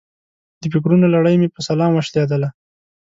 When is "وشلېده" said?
1.93-2.39